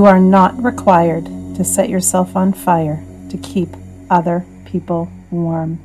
[0.00, 3.68] You are not required to set yourself on fire to keep
[4.08, 5.78] other people warm.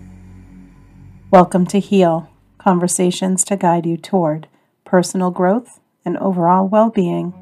[1.32, 4.48] Welcome to Heal Conversations to guide you toward
[4.86, 7.34] personal growth and overall well being.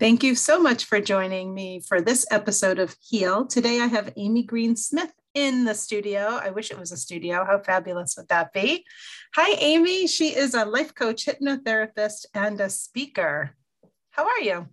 [0.00, 3.46] Thank you so much for joining me for this episode of Heal.
[3.46, 6.38] Today I have Amy Green Smith in the studio.
[6.40, 7.44] I wish it was a studio.
[7.44, 8.84] How fabulous would that be?
[9.34, 10.06] Hi, Amy.
[10.06, 13.56] She is a life coach, hypnotherapist, and a speaker.
[14.10, 14.68] How are you?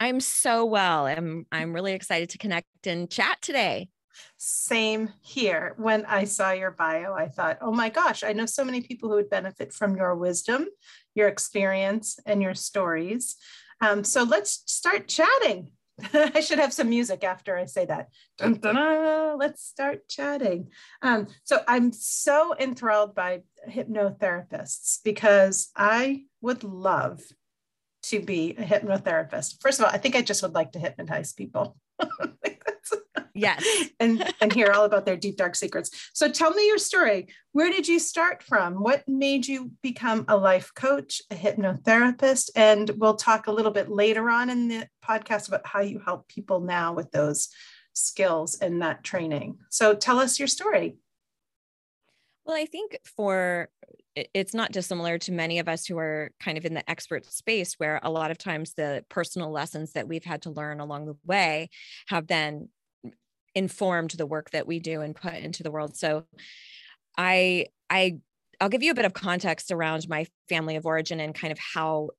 [0.00, 1.06] I'm so well.
[1.06, 3.88] I'm I'm really excited to connect and chat today.
[4.36, 5.74] Same here.
[5.76, 9.10] When I saw your bio, I thought, oh my gosh, I know so many people
[9.10, 10.66] who would benefit from your wisdom,
[11.14, 13.36] your experience, and your stories.
[13.80, 15.70] Um, so let's start chatting.
[16.12, 18.08] I should have some music after I say that.
[18.36, 20.68] Dun, dun, dun, let's start chatting.
[21.02, 27.22] Um, so I'm so enthralled by hypnotherapists because I would love
[28.04, 29.60] to be a hypnotherapist.
[29.60, 31.76] First of all, I think I just would like to hypnotize people.
[33.36, 33.64] Yes.
[34.00, 35.90] and and hear all about their deep dark secrets.
[36.14, 37.28] So tell me your story.
[37.52, 38.82] Where did you start from?
[38.82, 42.48] What made you become a life coach, a hypnotherapist?
[42.56, 46.28] And we'll talk a little bit later on in the podcast about how you help
[46.28, 47.50] people now with those
[47.92, 49.58] skills and that training.
[49.68, 50.96] So tell us your story.
[52.46, 53.68] Well, I think for
[54.16, 57.74] it's not dissimilar to many of us who are kind of in the expert space
[57.74, 61.16] where a lot of times the personal lessons that we've had to learn along the
[61.24, 61.68] way
[62.08, 62.68] have then
[63.54, 65.96] informed the work that we do and put into the world.
[65.96, 66.24] So
[67.16, 68.18] I I
[68.60, 71.58] I'll give you a bit of context around my family of origin and kind of
[71.58, 72.10] how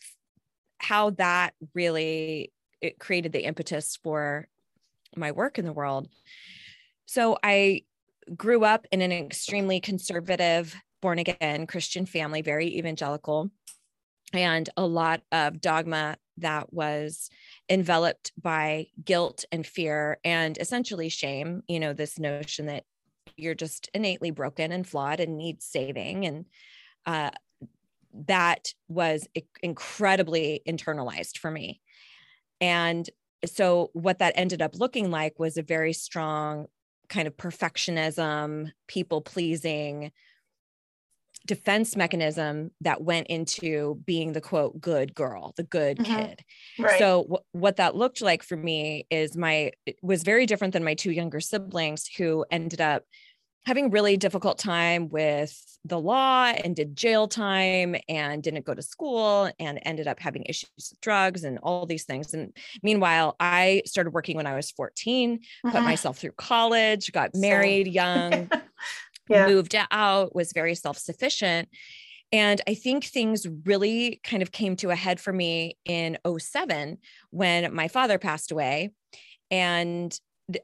[0.79, 4.47] how that really it created the impetus for
[5.15, 6.09] my work in the world.
[7.05, 7.83] So I
[8.35, 13.49] grew up in an extremely conservative, born again Christian family, very evangelical,
[14.33, 17.29] and a lot of dogma that was
[17.69, 22.83] enveloped by guilt and fear and essentially shame you know this notion that
[23.37, 26.25] you're just innately broken and flawed and need saving.
[26.25, 26.45] And
[27.05, 27.31] uh,
[28.25, 29.27] that was
[29.61, 31.81] incredibly internalized for me.
[32.59, 33.07] And
[33.45, 36.65] so what that ended up looking like was a very strong
[37.07, 40.11] kind of perfectionism people pleasing
[41.45, 46.15] defense mechanism that went into being the quote good girl the good mm-hmm.
[46.15, 46.43] kid
[46.79, 46.99] right.
[46.99, 49.71] so w- what that looked like for me is my
[50.01, 53.03] was very different than my two younger siblings who ended up
[53.65, 58.81] having really difficult time with the law and did jail time and didn't go to
[58.81, 63.81] school and ended up having issues with drugs and all these things and meanwhile i
[63.85, 65.83] started working when i was 14 put mm-hmm.
[65.83, 67.91] myself through college got married so.
[67.91, 68.49] young
[69.29, 69.47] yeah.
[69.47, 71.69] moved out, was very self sufficient.
[72.31, 76.97] And I think things really kind of came to a head for me in 07
[77.29, 78.91] when my father passed away.
[79.49, 80.17] And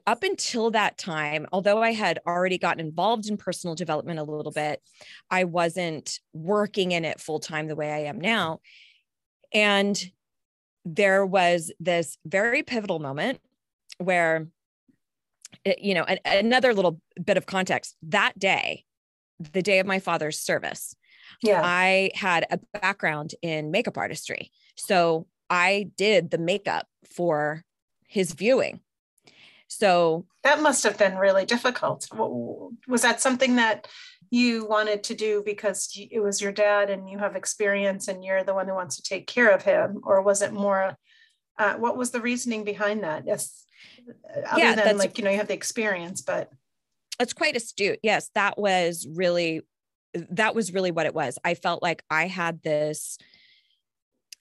[0.06, 4.52] up until that time, although I had already gotten involved in personal development a little
[4.52, 4.80] bit,
[5.30, 8.60] I wasn't working in it full time the way I am now.
[9.52, 10.02] And
[10.84, 13.40] there was this very pivotal moment
[13.98, 14.48] where
[15.78, 18.84] you know, another little bit of context that day,
[19.52, 20.94] the day of my father's service,
[21.42, 21.60] yeah.
[21.62, 24.50] I had a background in makeup artistry.
[24.76, 27.64] So I did the makeup for
[28.08, 28.80] his viewing.
[29.68, 32.06] So that must have been really difficult.
[32.12, 33.88] Was that something that
[34.30, 38.44] you wanted to do because it was your dad and you have experience and you're
[38.44, 40.00] the one who wants to take care of him?
[40.04, 40.96] Or was it more,
[41.58, 43.24] uh, what was the reasoning behind that?
[43.26, 43.64] Yes
[44.46, 46.50] other yeah, than like you know you have the experience but
[47.20, 48.00] it's quite astute.
[48.02, 49.62] Yes that was really
[50.30, 51.38] that was really what it was.
[51.44, 53.18] I felt like i had this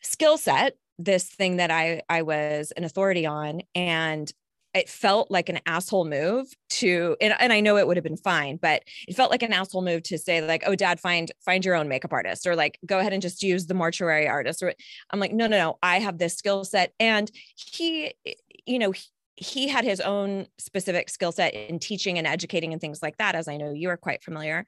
[0.01, 4.31] skill set this thing that i i was an authority on and
[4.74, 8.18] it felt like an asshole move to and, and i know it would have been
[8.18, 11.66] fine but it felt like an asshole move to say like oh dad find find
[11.66, 14.74] your own makeup artist or like go ahead and just use the mortuary artist or
[15.12, 18.13] i'm like no no no i have this skill set and he
[18.66, 19.01] you know he
[19.68, 23.48] had his own specific skill set in teaching and educating and things like that, as
[23.48, 24.66] I know you are quite familiar.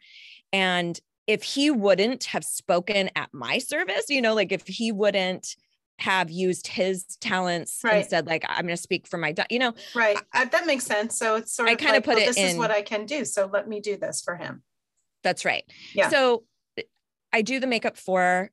[0.52, 5.56] And if he wouldn't have spoken at my service, you know, like if he wouldn't
[6.00, 7.96] have used his talents right.
[7.96, 10.18] and said, like, I'm going to speak for my, you know, right.
[10.34, 11.18] I, that makes sense.
[11.18, 12.72] So it's sort of I kind like, of put well, it this in, is what
[12.72, 13.24] I can do.
[13.24, 14.62] So let me do this for him.
[15.24, 15.64] That's right.
[15.94, 16.10] Yeah.
[16.10, 16.44] So
[17.32, 18.52] I do the makeup for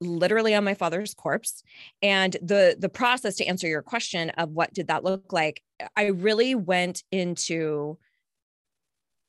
[0.00, 1.62] literally on my father's corpse.
[2.02, 5.62] And the the process to answer your question of what did that look like
[5.96, 7.98] i really went into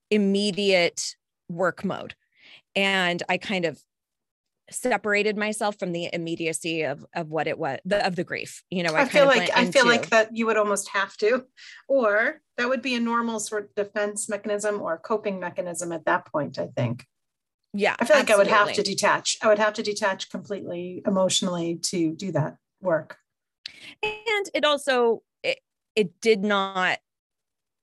[0.09, 1.15] immediate
[1.49, 2.15] work mode.
[2.75, 3.79] And i kind of
[4.71, 8.63] separated myself from the immediacy of of what it was the, of the grief.
[8.69, 11.45] You know i, I feel like i feel like that you would almost have to
[11.87, 16.25] or that would be a normal sort of defense mechanism or coping mechanism at that
[16.25, 17.05] point i think
[17.73, 21.01] yeah i feel like i would have to detach i would have to detach completely
[21.05, 23.17] emotionally to do that work
[24.03, 25.59] and it also it,
[25.95, 26.99] it did not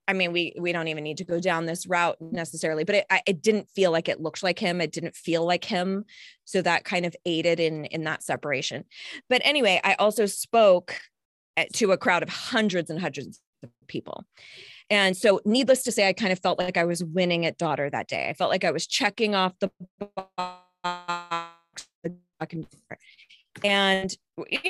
[0.09, 3.07] I mean, we we don't even need to go down this route necessarily, but it
[3.27, 4.81] it didn't feel like it looked like him.
[4.81, 6.05] It didn't feel like him,
[6.45, 8.85] so that kind of aided in in that separation.
[9.29, 11.01] But anyway, I also spoke
[11.57, 14.25] eh, to a crowd of hundreds and hundreds of people,
[14.91, 17.91] and so needless to say, I kind of felt like I was winning at daughter
[17.91, 18.29] that day.
[18.29, 21.89] I felt like I was checking off the box,
[23.65, 24.17] and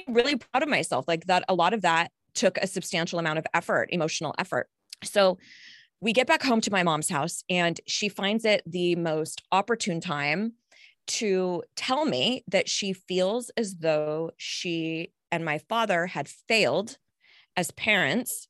[0.08, 1.06] really proud of myself.
[1.08, 4.68] Like that, a lot of that took a substantial amount of effort, emotional effort
[5.02, 5.38] so
[6.00, 10.00] we get back home to my mom's house, and she finds it the most opportune
[10.00, 10.54] time
[11.06, 16.98] to tell me that she feels as though she and my father had failed
[17.56, 18.48] as parents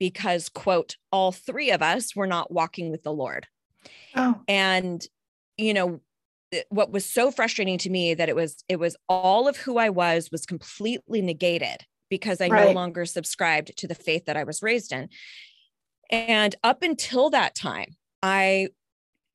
[0.00, 3.46] because, quote, all three of us were not walking with the Lord.
[4.16, 4.40] Oh.
[4.48, 5.06] And,
[5.56, 6.00] you know,
[6.70, 9.90] what was so frustrating to me that it was it was all of who I
[9.90, 12.66] was was completely negated because I right.
[12.66, 15.10] no longer subscribed to the faith that I was raised in.
[16.10, 18.70] And up until that time, I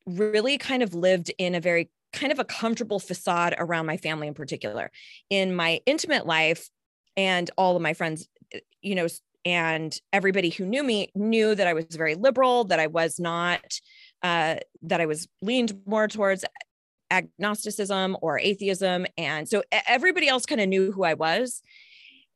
[0.05, 4.27] really kind of lived in a very kind of a comfortable facade around my family
[4.27, 4.91] in particular.
[5.29, 6.69] In my intimate life,
[7.17, 9.07] and all of my friends, eh, you know,
[9.45, 13.79] and everybody who knew me knew that I was very liberal, that I was not,
[14.23, 16.43] uh, that I was leaned more towards
[17.11, 19.05] agnosticism or atheism.
[19.17, 21.61] And so everybody else kind of knew who I was.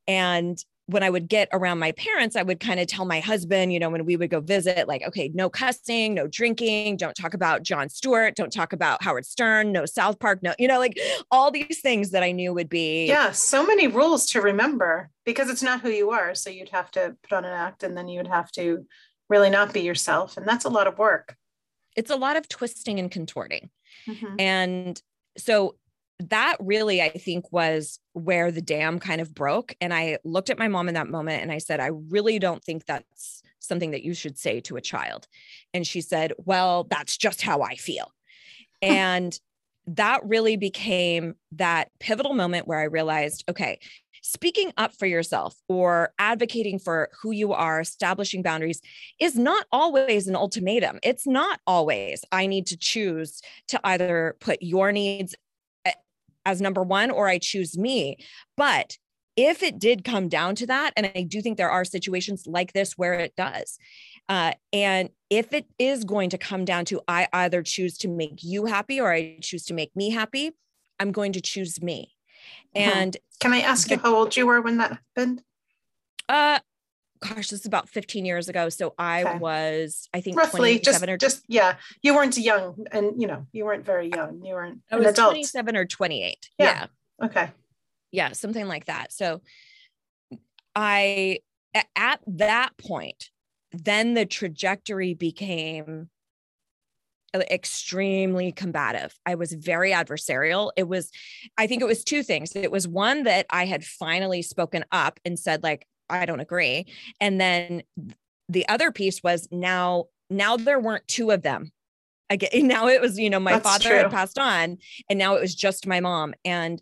[0.07, 3.71] And when I would get around my parents, I would kind of tell my husband,
[3.71, 7.35] you know, when we would go visit, like, okay, no cussing, no drinking, don't talk
[7.35, 10.99] about Jon Stewart, don't talk about Howard Stern, no South Park, no, you know, like
[11.29, 13.05] all these things that I knew would be.
[13.05, 16.33] Yeah, so many rules to remember because it's not who you are.
[16.33, 18.85] So you'd have to put on an act and then you would have to
[19.29, 20.37] really not be yourself.
[20.37, 21.35] And that's a lot of work.
[21.95, 23.69] It's a lot of twisting and contorting.
[24.07, 24.39] Mm-hmm.
[24.39, 25.01] And
[25.37, 25.75] so
[26.19, 29.75] that really, I think, was where the dam kind of broke.
[29.79, 32.63] And I looked at my mom in that moment and I said, I really don't
[32.63, 35.27] think that's something that you should say to a child.
[35.73, 38.11] And she said, Well, that's just how I feel.
[38.81, 39.39] and
[39.87, 43.79] that really became that pivotal moment where I realized, okay,
[44.21, 48.81] speaking up for yourself or advocating for who you are, establishing boundaries
[49.19, 50.99] is not always an ultimatum.
[51.01, 55.33] It's not always, I need to choose to either put your needs
[56.49, 58.17] as number one or I choose me.
[58.57, 58.97] But
[59.35, 62.73] if it did come down to that, and I do think there are situations like
[62.73, 63.77] this where it does,
[64.27, 68.43] uh, and if it is going to come down to I either choose to make
[68.43, 70.51] you happy or I choose to make me happy,
[70.99, 72.15] I'm going to choose me.
[72.75, 72.97] Mm-hmm.
[72.97, 75.43] And can I ask you how old you were when that happened?
[76.27, 76.59] Uh,
[77.21, 78.69] gosh, this is about 15 years ago.
[78.69, 79.37] So I okay.
[79.37, 81.75] was, I think, roughly just, or just yeah.
[82.01, 84.43] You weren't young, and you know, you weren't very young.
[84.43, 84.79] You weren't.
[84.91, 85.31] I was adult.
[85.31, 86.49] 27 or 28.
[86.57, 86.65] Yeah.
[86.65, 87.25] yeah.
[87.25, 87.51] Okay.
[88.11, 89.11] Yeah, something like that.
[89.11, 89.41] So
[90.75, 91.39] I,
[91.95, 93.29] at that point,
[93.71, 96.09] then the trajectory became
[97.33, 99.15] uh, extremely combative.
[99.25, 100.71] I was very adversarial.
[100.75, 101.11] It was,
[101.57, 102.55] I think it was two things.
[102.55, 106.85] It was one that I had finally spoken up and said, like, I don't agree.
[107.19, 107.83] And then
[108.47, 111.71] the other piece was now, now there weren't two of them.
[112.29, 113.97] Again, now it was, you know, my That's father true.
[113.97, 114.77] had passed on
[115.09, 116.33] and now it was just my mom.
[116.43, 116.81] And,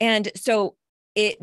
[0.00, 0.76] and so
[1.14, 1.38] it,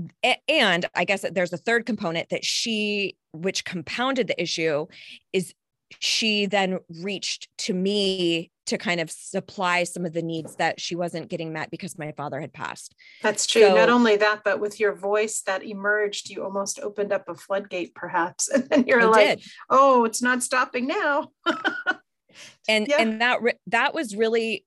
[0.47, 4.87] and I guess there's a third component that she, which compounded the issue
[5.31, 5.53] is
[5.97, 10.95] she then reached to me to kind of supply some of the needs that she
[10.95, 12.93] wasn't getting met because my father had passed.
[13.23, 13.63] That's true.
[13.63, 17.33] So, Not only that, but with your voice that emerged, you almost opened up a
[17.35, 18.47] floodgate, perhaps.
[18.59, 19.43] And then you're I like, did.
[19.69, 21.29] "Oh, it's not stopping now."
[22.67, 22.97] and yeah.
[22.99, 24.65] and that that was really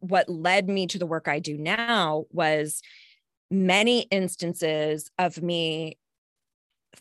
[0.00, 2.80] what led me to the work I do now was
[3.50, 5.98] many instances of me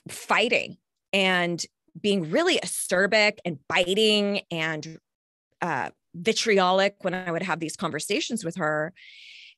[0.07, 0.77] fighting
[1.13, 1.63] and
[2.01, 4.99] being really acerbic and biting and
[5.61, 8.93] uh, vitriolic when I would have these conversations with her.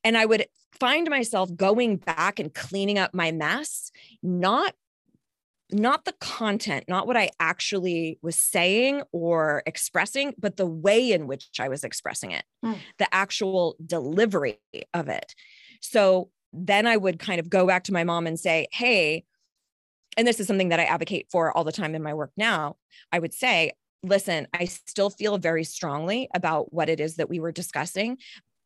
[0.03, 0.47] And I would
[0.79, 3.91] find myself going back and cleaning up my mess,
[4.23, 4.73] not
[5.73, 11.27] not the content, not what I actually was saying or expressing, but the way in
[11.27, 12.77] which I was expressing it, mm.
[12.97, 14.59] the actual delivery
[14.93, 15.33] of it.
[15.79, 19.23] So then I would kind of go back to my mom and say, Hey,
[20.17, 22.75] and this is something that I advocate for all the time in my work now.
[23.11, 27.39] I would say, listen, I still feel very strongly about what it is that we
[27.39, 28.17] were discussing,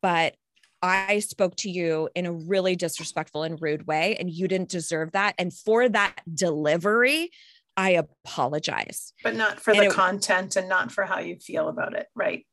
[0.02, 0.36] but
[0.82, 5.14] I spoke to you in a really disrespectful and rude way, and you didn't deserve
[5.14, 5.36] that.
[5.38, 7.32] And for that delivery,
[7.76, 9.14] I apologize.
[9.24, 12.08] But not for and the it, content and not for how you feel about it,
[12.16, 12.46] right?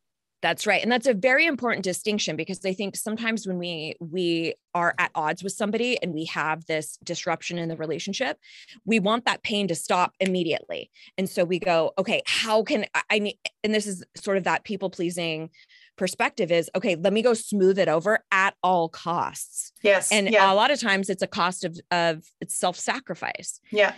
[0.43, 0.83] That's right.
[0.83, 5.13] And that's a very important distinction because I think sometimes when we we are at
[5.15, 8.39] odds with somebody and we have this disruption in the relationship,
[8.85, 10.91] we want that pain to stop immediately.
[11.17, 14.65] And so we go, okay, how can I mean and this is sort of that
[14.65, 15.51] people pleasing
[15.97, 20.51] perspective is okay let me go smooth it over at all costs yes and yeah.
[20.51, 23.95] a lot of times it's a cost of of self-sacrifice yeah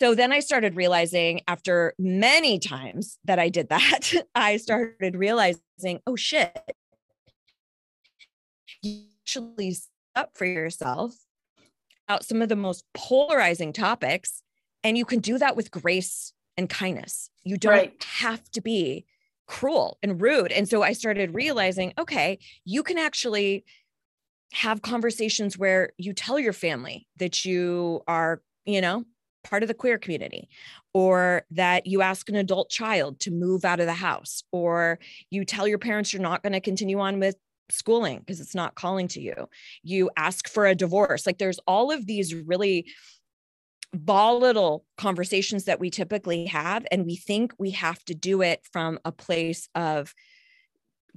[0.00, 6.00] so then I started realizing after many times that I did that, I started realizing,
[6.06, 6.58] oh shit,
[8.82, 9.76] you actually
[10.14, 11.14] up for yourself
[12.08, 14.42] out some of the most polarizing topics.
[14.82, 17.30] And you can do that with grace and kindness.
[17.42, 18.04] You don't right.
[18.20, 19.06] have to be
[19.46, 20.52] cruel and rude.
[20.52, 23.64] And so I started realizing, okay, you can actually
[24.52, 29.04] have conversations where you tell your family that you are, you know,
[29.44, 30.48] part of the queer community,
[30.92, 34.98] or that you ask an adult child to move out of the house, or
[35.30, 37.36] you tell your parents you're not going to continue on with
[37.70, 39.48] schooling because it's not calling to you.
[39.82, 41.26] You ask for a divorce.
[41.26, 42.86] Like there's all of these really
[43.94, 48.98] volatile conversations that we typically have, and we think we have to do it from
[49.04, 50.14] a place of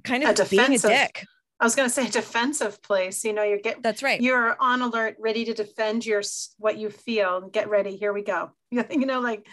[0.04, 1.24] kind of a being a dick.
[1.60, 3.24] I was going to say defensive place.
[3.24, 4.20] You know, you're getting that's right.
[4.20, 6.22] You're on alert, ready to defend your
[6.58, 7.48] what you feel.
[7.48, 7.96] Get ready.
[7.96, 8.50] Here we go.
[8.70, 9.46] You know, like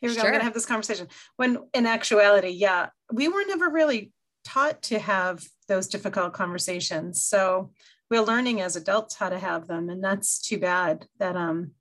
[0.00, 0.22] here we sure.
[0.22, 0.26] go.
[0.26, 1.08] We're going to have this conversation.
[1.36, 4.12] When in actuality, yeah, we were never really
[4.44, 7.22] taught to have those difficult conversations.
[7.22, 7.72] So
[8.10, 11.06] we're learning as adults how to have them, and that's too bad.
[11.18, 11.72] That um,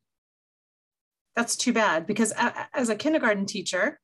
[1.35, 2.33] that's too bad because
[2.73, 3.99] as a kindergarten teacher,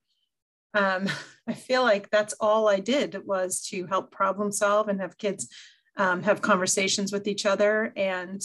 [0.74, 1.10] um,
[1.48, 5.50] I feel like that's all I did was to help problem solve and have kids
[5.98, 8.42] um, have conversations with each other and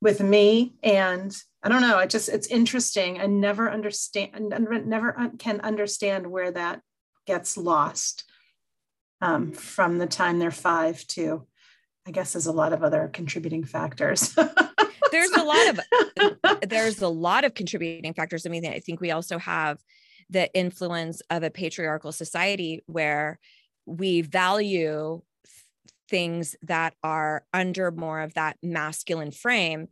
[0.00, 0.74] with me.
[0.82, 3.20] And I don't know, I just, it's interesting.
[3.20, 4.54] I never understand,
[4.86, 6.80] never can understand where that
[7.26, 8.24] gets lost
[9.20, 11.46] um, from the time they're five to,
[12.06, 14.34] I guess there's a lot of other contributing factors.
[15.12, 18.46] there's a lot of, there's a lot of contributing factors.
[18.46, 19.78] I mean, I think we also have
[20.30, 23.38] the influence of a patriarchal society where
[23.84, 25.20] we value
[26.08, 29.88] things that are under more of that masculine frame.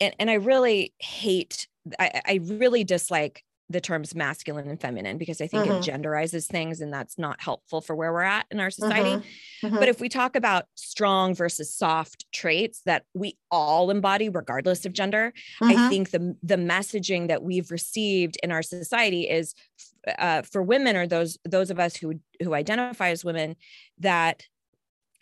[0.00, 1.68] And, and i really hate
[1.98, 5.74] I, I really dislike the terms masculine and feminine because I think mm-hmm.
[5.74, 9.10] it genderizes things and that's not helpful for where we're at in our society.
[9.10, 9.66] Mm-hmm.
[9.66, 9.76] Mm-hmm.
[9.76, 14.92] But if we talk about strong versus soft traits that we all embody regardless of
[14.92, 15.88] gender, I mm-hmm.
[15.88, 19.54] think the the messaging that we've received in our society is
[20.18, 23.54] uh, for women or those those of us who who identify as women
[23.98, 24.42] that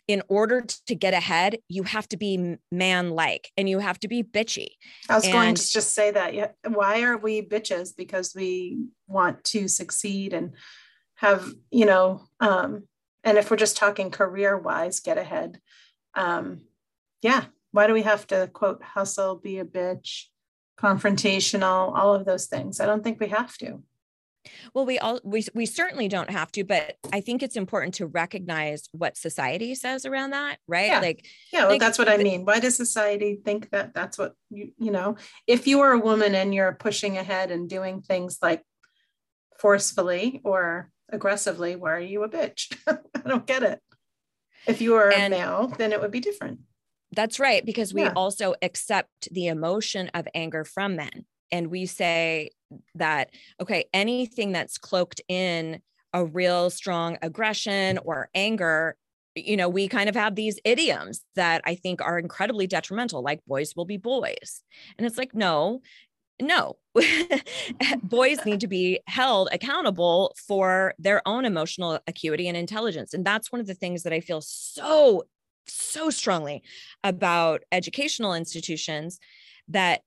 [0.09, 4.07] in order to get ahead, you have to be man like and you have to
[4.07, 4.69] be bitchy.
[5.07, 6.33] I was and, going to just say that.
[6.33, 6.47] Yeah.
[6.67, 7.95] Why are we bitches?
[7.95, 10.55] Because we want to succeed and
[11.17, 12.87] have, you know, um,
[13.23, 15.59] and if we're just talking career wise, get ahead.
[16.15, 16.61] Um,
[17.21, 17.43] yeah.
[17.71, 20.23] Why do we have to quote hustle, be a bitch,
[20.79, 22.79] confrontational, all of those things?
[22.79, 23.83] I don't think we have to.
[24.73, 28.05] Well, we all we we certainly don't have to, but I think it's important to
[28.05, 30.87] recognize what society says around that, right?
[30.87, 30.99] Yeah.
[30.99, 32.45] Like, yeah, well, like, that's what I mean.
[32.45, 35.17] Why does society think that that's what you you know?
[35.47, 38.63] If you are a woman and you're pushing ahead and doing things like
[39.59, 42.75] forcefully or aggressively, why are you a bitch?
[42.87, 43.81] I don't get it.
[44.67, 46.59] If you are and, a male, then it would be different.
[47.11, 48.13] That's right, because we yeah.
[48.15, 52.51] also accept the emotion of anger from men and we say
[52.95, 55.81] that okay anything that's cloaked in
[56.13, 58.95] a real strong aggression or anger
[59.35, 63.39] you know we kind of have these idioms that i think are incredibly detrimental like
[63.45, 64.63] boys will be boys.
[64.97, 65.81] And it's like no
[66.41, 66.77] no.
[68.03, 73.13] Boys need to be held accountable for their own emotional acuity and intelligence.
[73.13, 75.23] And that's one of the things that i feel so
[75.67, 76.63] so strongly
[77.03, 79.19] about educational institutions
[79.67, 80.01] that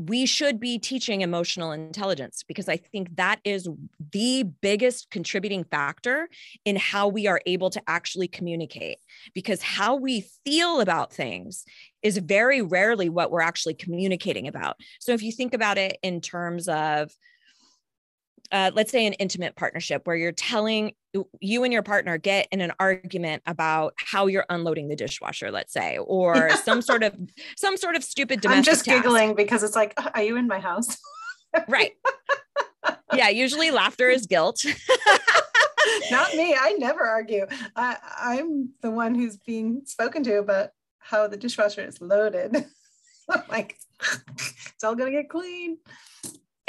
[0.00, 3.68] we should be teaching emotional intelligence because I think that is
[4.12, 6.28] the biggest contributing factor
[6.64, 8.96] in how we are able to actually communicate.
[9.34, 11.66] Because how we feel about things
[12.02, 14.76] is very rarely what we're actually communicating about.
[15.00, 17.12] So if you think about it in terms of,
[18.52, 20.92] uh, let's say an intimate partnership where you're telling
[21.40, 25.72] you and your partner get in an argument about how you're unloading the dishwasher let's
[25.72, 27.16] say or some sort of
[27.56, 29.02] some sort of stupid domestic i'm just task.
[29.02, 30.96] giggling because it's like are you in my house?
[31.68, 31.92] Right.
[33.12, 34.64] Yeah usually laughter is guilt.
[36.12, 36.56] Not me.
[36.58, 37.44] I never argue.
[37.74, 42.64] I, i'm the one who's being spoken to about how the dishwasher is loaded.
[43.48, 43.76] Like
[44.74, 45.78] it's all gonna get clean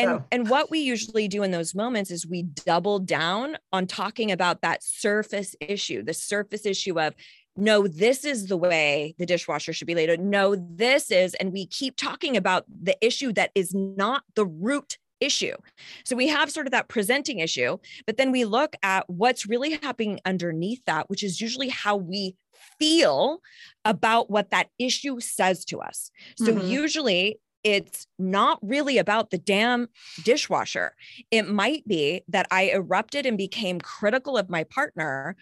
[0.02, 0.26] and oh.
[0.32, 4.62] and what we usually do in those moments is we double down on talking about
[4.62, 7.14] that surface issue the surface issue of
[7.56, 10.20] no this is the way the dishwasher should be laid out.
[10.20, 14.98] no this is and we keep talking about the issue that is not the root
[15.22, 15.56] issue.
[16.04, 17.78] So we have sort of that presenting issue,
[18.08, 22.36] but then we look at what's really happening underneath that, which is usually how we
[22.80, 23.40] feel
[23.86, 26.12] about what that issue says to us.
[26.38, 26.68] So mm-hmm.
[26.68, 29.88] usually it's not really about the damn
[30.24, 30.96] dishwasher.
[31.30, 35.36] It might be that I erupted and became critical of my partner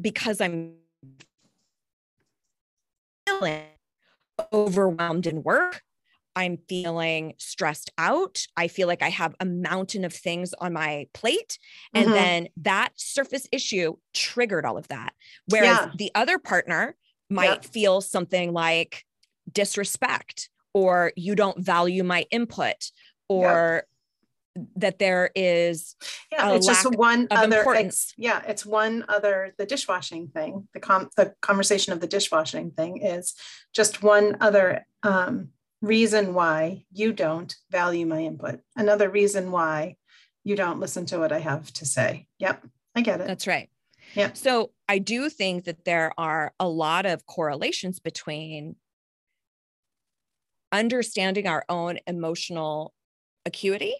[0.00, 0.74] because I'm
[3.26, 3.64] feeling
[4.52, 5.82] overwhelmed in work.
[6.34, 8.46] I'm feeling stressed out.
[8.58, 11.58] I feel like I have a mountain of things on my plate.
[11.94, 12.14] And mm-hmm.
[12.14, 15.14] then that surface issue triggered all of that.
[15.48, 15.90] Whereas yeah.
[15.96, 16.94] the other partner
[17.30, 17.64] might yep.
[17.64, 19.04] feel something like
[19.50, 22.90] disrespect or you don't value my input
[23.30, 23.84] or
[24.74, 25.96] that there is
[26.30, 31.08] yeah it's just one other it's, yeah it's one other the dishwashing thing the com
[31.16, 33.34] the conversation of the dishwashing thing is
[33.74, 35.48] just one other um,
[35.80, 38.60] reason why you don't value my input.
[38.76, 39.96] Another reason why
[40.44, 42.26] you don't listen to what i have to say.
[42.38, 43.26] Yep i get it.
[43.26, 43.70] That's right.
[44.14, 48.76] Yeah so i do think that there are a lot of correlations between
[50.76, 52.92] understanding our own emotional
[53.44, 53.94] acuity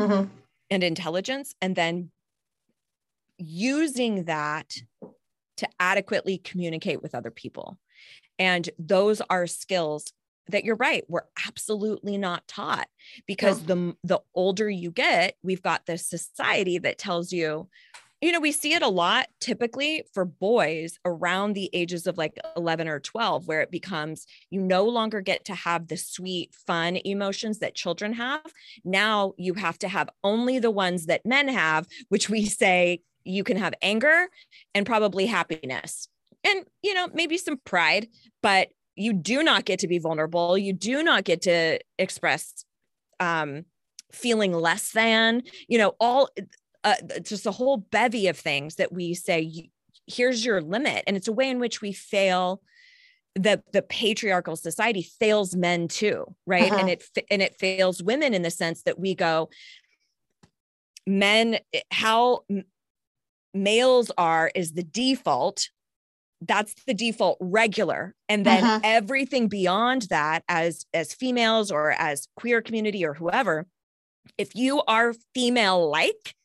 [0.00, 0.28] mm-hmm.
[0.70, 2.10] and intelligence, and then
[3.38, 4.74] using that
[5.58, 7.78] to adequately communicate with other people.
[8.38, 10.12] And those are skills
[10.48, 12.86] that you're right we're absolutely not taught
[13.26, 13.66] because yeah.
[13.66, 17.68] the the older you get we've got this society that tells you
[18.20, 22.38] you know, we see it a lot typically for boys around the ages of like
[22.56, 26.98] 11 or 12, where it becomes you no longer get to have the sweet, fun
[27.04, 28.42] emotions that children have.
[28.84, 33.44] Now you have to have only the ones that men have, which we say you
[33.44, 34.28] can have anger
[34.74, 36.08] and probably happiness
[36.46, 38.08] and, you know, maybe some pride,
[38.42, 40.56] but you do not get to be vulnerable.
[40.56, 42.64] You do not get to express
[43.20, 43.64] um,
[44.12, 46.30] feeling less than, you know, all
[46.86, 49.68] uh, just a whole bevy of things that we say
[50.06, 52.62] here's your limit and it's a way in which we fail
[53.34, 56.80] the the patriarchal society fails men too right uh-huh.
[56.80, 59.50] and it and it fails women in the sense that we go
[61.08, 62.40] men eh, how
[63.52, 65.68] males are is the default
[66.42, 68.80] that's the default regular and then uh-huh.
[68.84, 73.66] everything beyond that as as females or as queer community or whoever
[74.38, 76.36] if you are female like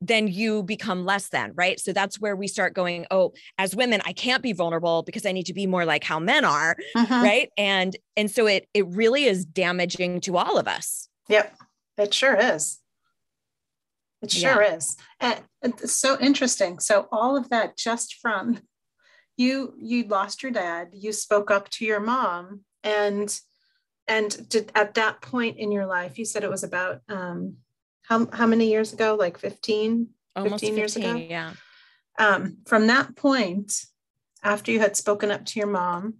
[0.00, 1.78] then you become less than, right?
[1.78, 5.32] So that's where we start going, oh, as women, I can't be vulnerable because I
[5.32, 7.20] need to be more like how men are, uh-huh.
[7.22, 7.50] right?
[7.56, 11.08] And and so it it really is damaging to all of us.
[11.28, 11.54] Yep.
[11.98, 12.78] It sure is.
[14.22, 14.74] It sure yeah.
[14.74, 14.96] is.
[15.20, 16.78] And it's so interesting.
[16.78, 18.60] So all of that just from
[19.36, 23.38] you you lost your dad, you spoke up to your mom and
[24.08, 27.56] and did, at that point in your life, you said it was about um
[28.10, 29.16] how, how many years ago?
[29.18, 31.14] Like 15, Almost 15, 15 years ago?
[31.16, 31.52] Yeah.
[32.18, 33.84] Um, from that point,
[34.42, 36.14] after you had spoken up to your mom,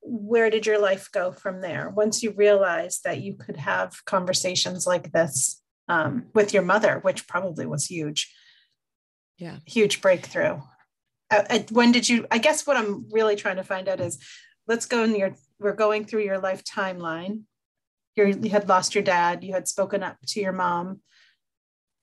[0.00, 1.90] where did your life go from there?
[1.90, 7.26] Once you realized that you could have conversations like this um, with your mother, which
[7.26, 8.32] probably was huge.
[9.38, 9.56] Yeah.
[9.66, 10.60] Huge breakthrough.
[11.30, 12.26] Uh, when did you?
[12.30, 14.18] I guess what I'm really trying to find out is
[14.68, 17.42] let's go in your, we're going through your life timeline
[18.16, 21.00] you you had lost your dad, you had spoken up to your mom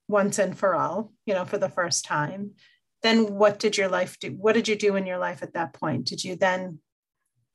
[0.08, 2.52] once and for all, you know, for the first time.
[3.02, 4.32] Then what did your life do?
[4.32, 6.06] What did you do in your life at that point?
[6.06, 6.80] Did you then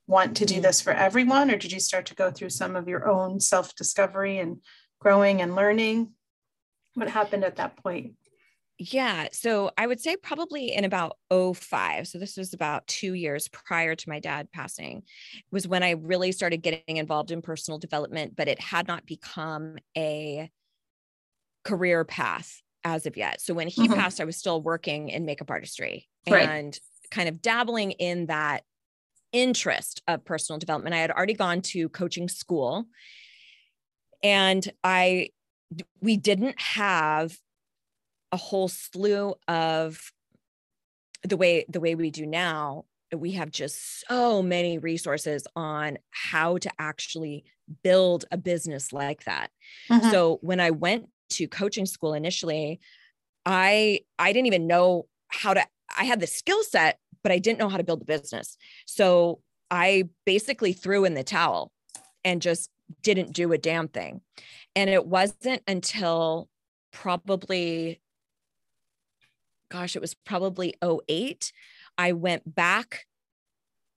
[0.07, 2.87] want to do this for everyone, or did you start to go through some of
[2.87, 4.57] your own self discovery and
[4.99, 6.11] growing and learning?
[6.93, 8.13] What happened at that point?
[8.77, 9.29] Yeah.
[9.31, 12.07] So I would say probably in about 05.
[12.07, 15.03] So this was about two years prior to my dad passing,
[15.49, 19.77] was when I really started getting involved in personal development, but it had not become
[19.97, 20.49] a
[21.63, 23.39] career path as of yet.
[23.39, 23.93] So when he mm-hmm.
[23.93, 26.47] passed, I was still working in makeup artistry right.
[26.47, 26.77] and
[27.11, 28.63] kind of dabbling in that
[29.31, 30.95] interest of personal development.
[30.95, 32.85] I had already gone to coaching school
[34.21, 35.29] and I
[36.01, 37.35] we didn't have
[38.35, 40.11] a whole slew of
[41.23, 42.83] the way the way we do now
[43.15, 47.45] we have just so many resources on how to actually
[47.81, 49.51] build a business like that.
[49.89, 50.09] Mm-hmm.
[50.09, 52.81] so when i went to coaching school initially
[53.45, 55.65] i i didn't even know how to
[55.97, 58.57] i had the skill set but i didn't know how to build a business.
[58.85, 59.39] So
[59.71, 61.71] i basically threw in the towel
[62.25, 62.69] and just
[63.01, 64.21] didn't do a damn thing.
[64.75, 66.49] And it wasn't until
[66.91, 68.01] probably
[69.75, 71.51] gosh, it was probably 08.
[71.97, 73.05] I went back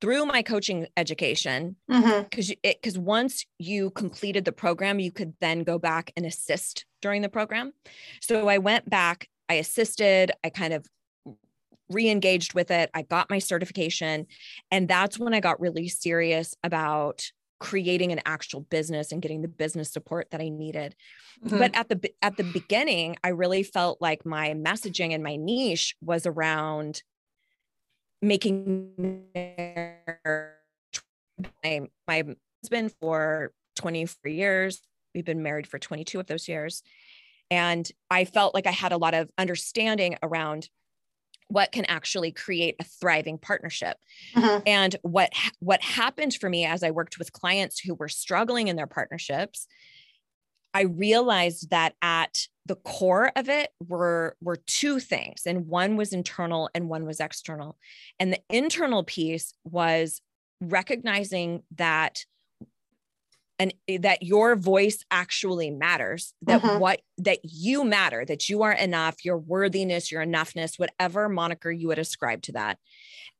[0.00, 2.52] through my coaching education because mm-hmm.
[2.62, 7.28] because once you completed the program you could then go back and assist during the
[7.28, 7.72] program
[8.20, 10.86] so i went back i assisted i kind of
[11.90, 14.24] re-engaged with it i got my certification
[14.70, 19.48] and that's when i got really serious about creating an actual business and getting the
[19.48, 20.94] business support that I needed.
[21.44, 21.58] Mm-hmm.
[21.58, 25.96] But at the at the beginning, I really felt like my messaging and my niche
[26.00, 27.02] was around
[28.20, 28.92] making
[31.64, 32.24] my, my
[32.62, 34.82] husband for 24 years.
[35.14, 36.82] We've been married for 22 of those years.
[37.50, 40.68] And I felt like I had a lot of understanding around
[41.48, 43.96] what can actually create a thriving partnership
[44.34, 44.60] uh-huh.
[44.66, 48.76] and what what happened for me as i worked with clients who were struggling in
[48.76, 49.66] their partnerships
[50.74, 56.12] i realized that at the core of it were were two things and one was
[56.12, 57.78] internal and one was external
[58.20, 60.20] and the internal piece was
[60.60, 62.24] recognizing that
[63.58, 66.78] and eh, that your voice actually matters that mm-hmm.
[66.78, 71.88] what that you matter that you are enough your worthiness your enoughness whatever moniker you
[71.88, 72.78] would ascribe to that.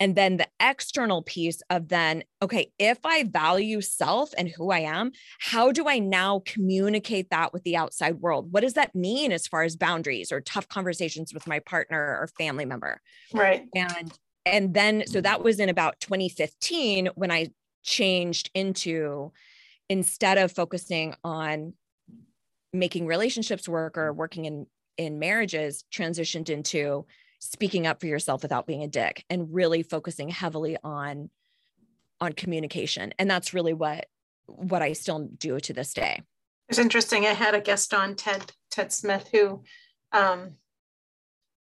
[0.00, 4.80] And then the external piece of then okay if i value self and who i
[4.80, 8.52] am how do i now communicate that with the outside world?
[8.52, 12.28] What does that mean as far as boundaries or tough conversations with my partner or
[12.38, 13.00] family member?
[13.32, 13.66] Right.
[13.74, 14.12] And
[14.46, 17.48] and then so that was in about 2015 when i
[17.82, 19.32] changed into
[19.88, 21.74] instead of focusing on
[22.72, 27.06] making relationships work or working in in marriages transitioned into
[27.38, 31.30] speaking up for yourself without being a dick and really focusing heavily on
[32.20, 33.14] on communication.
[33.18, 34.06] And that's really what
[34.46, 36.22] what i still do to this day.
[36.68, 37.26] It's interesting.
[37.26, 39.62] I had a guest on ted ted smith who
[40.12, 40.52] um,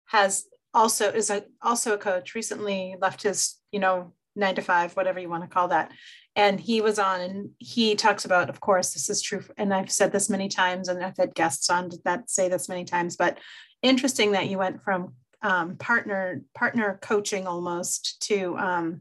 [0.06, 4.94] has also is a, also a coach recently left his you know nine to five
[4.94, 5.90] whatever you want to call that
[6.36, 9.90] and he was on and he talks about of course this is true and i've
[9.90, 13.38] said this many times and i've had guests on that say this many times but
[13.82, 19.00] interesting that you went from um, partner partner coaching almost to um,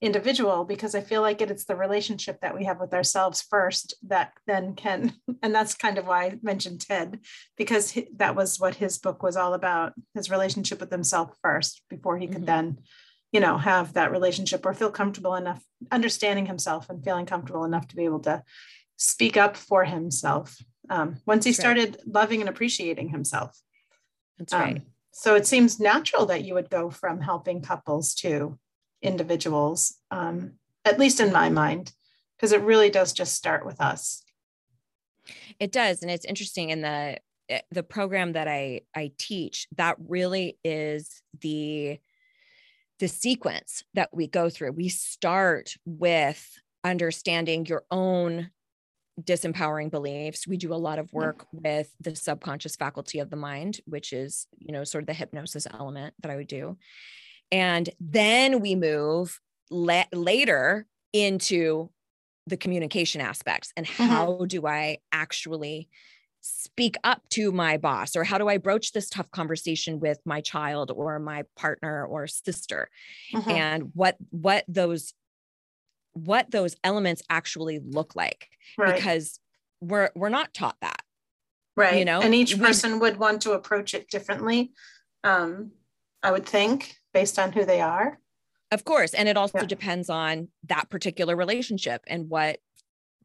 [0.00, 3.94] individual because i feel like it, it's the relationship that we have with ourselves first
[4.02, 7.20] that then can and that's kind of why i mentioned ted
[7.56, 11.82] because he, that was what his book was all about his relationship with himself first
[11.90, 12.44] before he could mm-hmm.
[12.46, 12.78] then
[13.32, 17.88] you know have that relationship or feel comfortable enough understanding himself and feeling comfortable enough
[17.88, 18.42] to be able to
[18.96, 20.56] speak up for himself
[20.90, 23.58] um, once he started loving and appreciating himself.
[24.38, 24.76] That's right.
[24.76, 28.58] um, so it seems natural that you would go from helping couples to
[29.02, 30.52] individuals um,
[30.84, 31.92] at least in my mind
[32.36, 34.22] because it really does just start with us.
[35.58, 39.96] It does and it's interesting in the eh, the program that i i teach that
[40.08, 41.98] really is the
[43.00, 44.72] the sequence that we go through.
[44.72, 46.46] We start with
[46.84, 48.50] understanding your own
[49.20, 50.46] disempowering beliefs.
[50.46, 54.46] We do a lot of work with the subconscious faculty of the mind, which is,
[54.58, 56.78] you know, sort of the hypnosis element that I would do.
[57.50, 61.90] And then we move le- later into
[62.46, 64.04] the communication aspects and mm-hmm.
[64.04, 64.44] how mm-hmm.
[64.44, 65.88] do I actually
[66.40, 70.40] speak up to my boss or how do i broach this tough conversation with my
[70.40, 72.88] child or my partner or sister
[73.34, 73.50] uh-huh.
[73.50, 75.12] and what what those
[76.14, 78.48] what those elements actually look like
[78.78, 78.94] right.
[78.94, 79.38] because
[79.80, 81.02] we're we're not taught that
[81.76, 84.72] right you know and each person we, would want to approach it differently
[85.24, 85.70] um
[86.22, 88.18] i would think based on who they are
[88.72, 89.66] of course and it also yeah.
[89.66, 92.58] depends on that particular relationship and what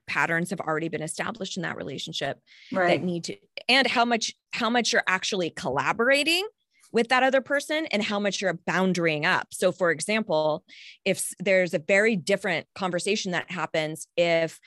[0.08, 2.40] patterns have already been established in that relationship
[2.72, 3.00] right.
[3.00, 3.38] that need to
[3.68, 6.48] and how much how much you're actually collaborating
[6.92, 9.48] with that other person and how much you're boundarying up.
[9.52, 10.64] So, for example,
[11.04, 14.60] if there's a very different conversation that happens if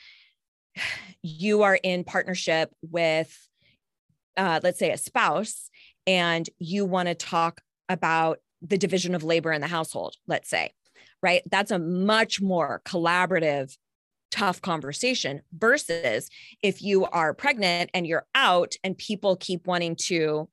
[1.22, 3.34] you are in partnership with,
[4.36, 5.70] uh, let's say, a spouse,
[6.06, 10.72] and you want to talk about the division of labor in the household, let's say,
[11.22, 11.42] right?
[11.50, 13.76] That's a much more collaborative
[14.30, 16.28] tough conversation versus
[16.62, 20.48] if you are pregnant and you're out and people keep wanting to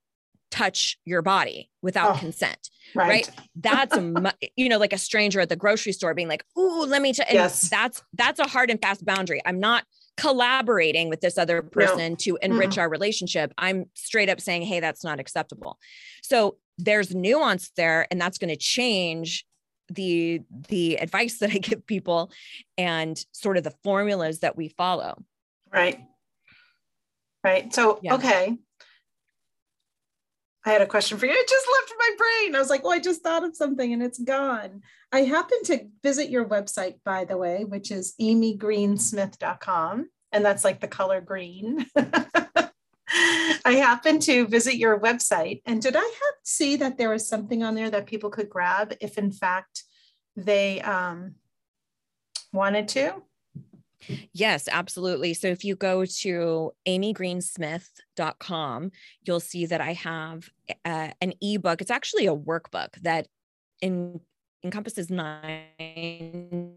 [0.51, 3.07] touch your body without oh, consent right.
[3.07, 6.85] right, that's a you know like a stranger at the grocery store being like ooh
[6.85, 7.67] let me tell yes.
[7.67, 9.83] that's that's a hard and fast boundary i'm not
[10.15, 12.15] collaborating with this other person no.
[12.15, 12.79] to enrich mm-hmm.
[12.81, 15.77] our relationship i'm straight up saying hey that's not acceptable
[16.21, 19.45] so there's nuance there and that's going to change
[19.89, 22.31] the the advice that i give people
[22.77, 25.23] and sort of the formulas that we follow
[25.71, 25.99] right
[27.43, 28.15] right so yeah.
[28.15, 28.57] okay
[30.65, 31.31] I had a question for you.
[31.31, 32.55] It just left my brain.
[32.55, 34.81] I was like, oh, I just thought of something and it's gone.
[35.11, 40.09] I happened to visit your website, by the way, which is amygreensmith.com.
[40.31, 41.85] And that's like the color green.
[43.65, 45.61] I happened to visit your website.
[45.65, 48.93] And did I have see that there was something on there that people could grab
[49.01, 49.85] if, in fact,
[50.35, 51.33] they um,
[52.53, 53.23] wanted to?
[54.33, 55.33] Yes, absolutely.
[55.33, 58.91] So if you go to amygreensmith.com,
[59.23, 60.47] you'll see that I have
[60.85, 61.81] uh, an ebook.
[61.81, 63.27] It's actually a workbook that
[63.81, 64.19] in,
[64.63, 66.75] encompasses nine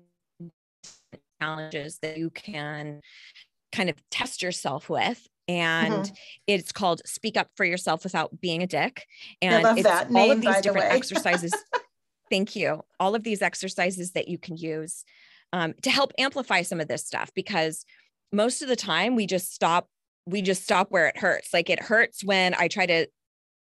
[1.39, 3.03] challenges that you can
[3.73, 6.15] kind of test yourself with and mm-hmm.
[6.47, 9.07] it's called speak up for yourself without being a dick
[9.41, 11.55] and it's all name, of these different exercises.
[12.31, 12.83] Thank you.
[13.01, 15.05] All of these exercises that you can use
[15.53, 17.87] um, to help amplify some of this stuff because
[18.33, 19.89] most of the time we just stop
[20.27, 21.55] we just stop where it hurts.
[21.55, 23.07] Like it hurts when i try to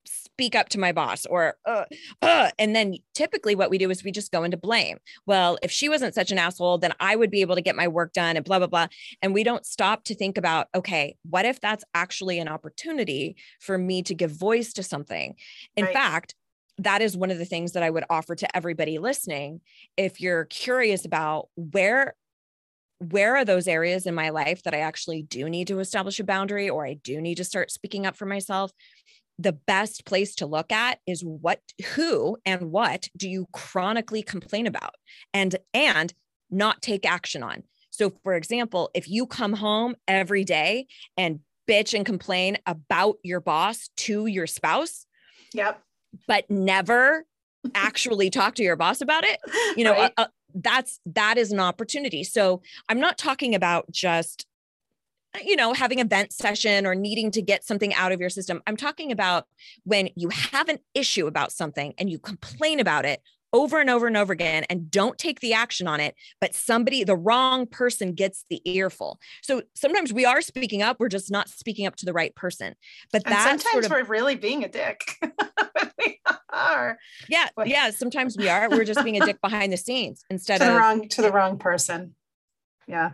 [0.06, 1.86] speak up to my boss or uh,
[2.22, 5.72] uh, and then typically what we do is we just go into blame well if
[5.72, 8.36] she wasn't such an asshole then i would be able to get my work done
[8.36, 8.88] and blah blah blah
[9.22, 13.78] and we don't stop to think about okay what if that's actually an opportunity for
[13.78, 15.36] me to give voice to something
[15.76, 15.94] in right.
[15.94, 16.36] fact
[16.80, 19.62] that is one of the things that I would offer to everybody listening.
[19.96, 22.16] If you're curious about where
[23.00, 26.24] where are those areas in my life that I actually do need to establish a
[26.24, 28.72] boundary or I do need to start speaking up for myself?
[29.40, 31.60] The best place to look at is what
[31.96, 34.96] who and what do you chronically complain about
[35.34, 36.14] and and
[36.50, 37.64] not take action on.
[37.90, 43.40] So for example, if you come home every day and bitch and complain about your
[43.40, 45.06] boss to your spouse,
[45.54, 45.82] yep
[46.28, 47.26] but never
[47.76, 49.40] actually talk to your boss about it
[49.78, 50.14] you know right.
[50.18, 54.46] uh, uh, that's that is an opportunity so i'm not talking about just
[55.36, 58.30] Uh, you know having a vent session or needing to get something out of your
[58.30, 59.46] system i'm talking about
[59.84, 63.22] when you have an issue about something and you complain about it
[63.54, 67.04] over and over and over again and don't take the action on it, but somebody,
[67.04, 69.20] the wrong person gets the earful.
[69.44, 72.74] So sometimes we are speaking up, we're just not speaking up to the right person.
[73.12, 75.20] But that's sometimes sort of, we're really being a dick.
[76.00, 76.20] we
[76.52, 76.98] are.
[77.30, 77.92] Yeah, yeah.
[77.92, 78.70] Sometimes we are.
[78.70, 81.32] We're just being a dick behind the scenes instead to of the wrong to the
[81.32, 82.16] wrong person.
[82.88, 83.12] Yeah.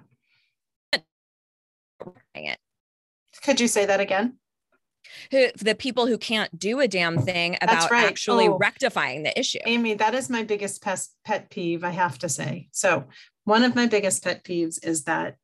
[2.36, 2.58] It.
[3.44, 4.38] Could you say that again?
[5.32, 8.06] who the people who can't do a damn thing about right.
[8.06, 9.60] actually oh, rectifying the issue.
[9.66, 12.68] Amy, that is my biggest pet, pet peeve, I have to say.
[12.72, 13.06] So,
[13.46, 15.36] one of my biggest pet peeves is that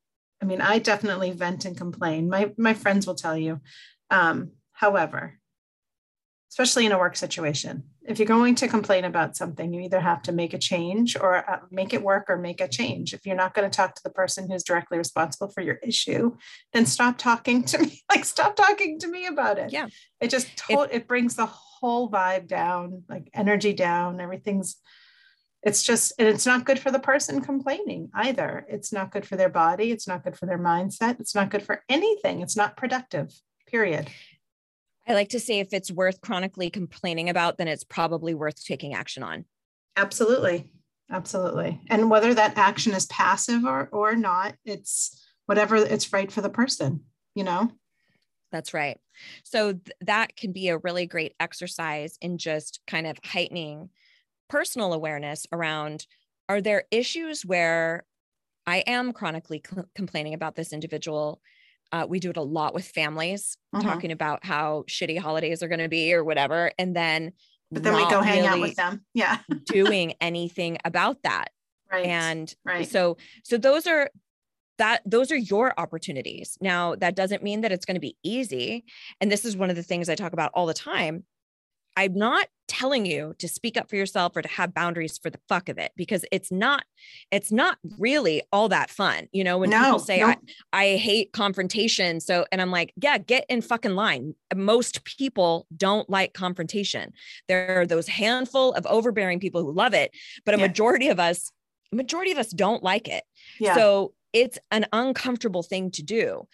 [0.42, 2.30] I mean, I definitely vent and complain.
[2.30, 3.62] My my friends will tell you.
[4.10, 5.40] Um, however,
[6.56, 7.84] especially in a work situation.
[8.08, 11.50] If you're going to complain about something, you either have to make a change or
[11.50, 13.14] uh, make it work or make a change.
[13.14, 16.38] If you're not going to talk to the person who's directly responsible for your issue,
[16.72, 18.02] then stop talking to me.
[18.10, 19.74] Like, stop talking to me about it.
[19.74, 19.88] Yeah.
[20.22, 24.22] It just, to- if- it brings the whole vibe down, like energy down.
[24.22, 24.78] Everything's,
[25.62, 28.66] it's just, and it's not good for the person complaining either.
[28.70, 29.92] It's not good for their body.
[29.92, 31.20] It's not good for their mindset.
[31.20, 32.40] It's not good for anything.
[32.40, 33.34] It's not productive,
[33.68, 34.10] period.
[35.08, 38.94] I like to say if it's worth chronically complaining about, then it's probably worth taking
[38.94, 39.46] action on.
[39.96, 40.72] Absolutely.
[41.12, 41.80] Absolutely.
[41.90, 46.50] And whether that action is passive or, or not, it's whatever it's right for the
[46.50, 47.02] person,
[47.36, 47.72] you know?
[48.52, 48.98] That's right.
[49.44, 53.90] So th- that can be a really great exercise in just kind of heightening
[54.50, 56.06] personal awareness around
[56.48, 58.06] are there issues where
[58.68, 61.42] I am chronically cl- complaining about this individual
[61.92, 63.84] uh, we do it a lot with families, uh-huh.
[63.84, 66.72] talking about how shitty holidays are going to be or whatever.
[66.78, 67.34] And then,
[67.72, 69.06] but then we go hang really out with them.
[69.14, 69.40] Yeah.
[69.66, 71.50] doing anything about that.
[71.92, 72.06] Right.
[72.06, 72.88] And right.
[72.88, 74.10] so, so those are,
[74.78, 76.58] that those are your opportunities.
[76.60, 78.84] Now, that doesn't mean that it's going to be easy.
[79.22, 81.24] And this is one of the things I talk about all the time.
[81.96, 85.40] I'm not telling you to speak up for yourself or to have boundaries for the
[85.48, 86.84] fuck of it because it's not
[87.32, 89.28] it's not really all that fun.
[89.32, 90.38] You know, when no, people say I,
[90.74, 92.20] I hate confrontation.
[92.20, 94.34] So and I'm like, yeah, get in fucking line.
[94.56, 97.14] Most people don't like confrontation.
[97.48, 100.12] There are those handful of overbearing people who love it,
[100.46, 100.68] but a yeah.
[100.68, 101.52] majority of us
[101.92, 103.24] majority of us don't like it.
[103.60, 103.76] Yeah.
[103.76, 106.46] So it's an uncomfortable thing to do.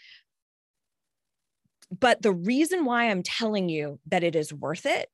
[1.97, 5.09] But the reason why I'm telling you that it is worth it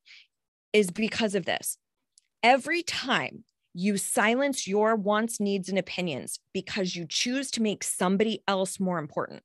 [0.74, 1.78] is because of this.
[2.44, 8.44] Every time you silence your wants, needs, and opinions because you choose to make somebody
[8.48, 9.44] else more important,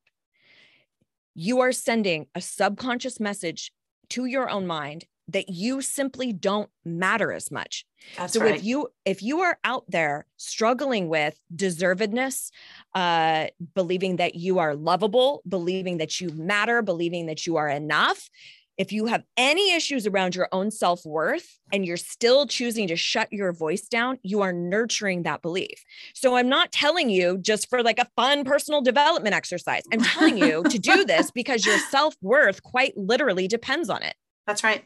[1.33, 3.71] you are sending a subconscious message
[4.09, 7.85] to your own mind that you simply don't matter as much.
[8.17, 8.55] That's so right.
[8.55, 12.51] if you if you are out there struggling with deservedness,
[12.93, 18.29] uh, believing that you are lovable, believing that you matter, believing that you are enough,
[18.77, 22.95] if you have any issues around your own self worth and you're still choosing to
[22.95, 25.83] shut your voice down, you are nurturing that belief.
[26.13, 29.83] So I'm not telling you just for like a fun personal development exercise.
[29.91, 34.15] I'm telling you to do this because your self worth quite literally depends on it.
[34.47, 34.83] That's right.